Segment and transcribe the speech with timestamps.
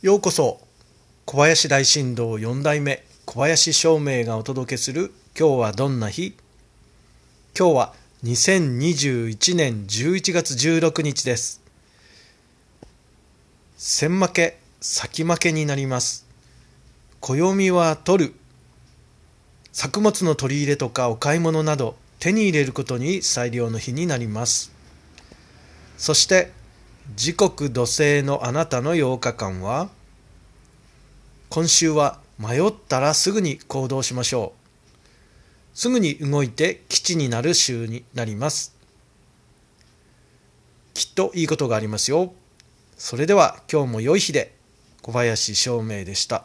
[0.00, 0.60] ようこそ
[1.24, 6.36] 小林大震動4代目小林照明がお届けする今日はどんな日？
[7.58, 11.60] 今日は2021年11月16日です。
[13.76, 16.28] 先負け先負けになります。
[17.18, 18.34] 暦は取る。
[19.72, 24.70] 作物の取り入れとかお買い物など手に入れることに最良の日になります。
[25.96, 26.52] そして
[27.14, 29.88] 時刻土星のあなたの8日間は
[31.48, 34.52] 今週は迷ったらすぐに行動しましょ
[35.74, 35.76] う。
[35.78, 38.76] すぐに動いて基地になる週になります。
[40.92, 42.34] きっといいことがありますよ。
[42.98, 44.54] それでは今日も良い日で
[45.00, 46.44] 小林照明でした。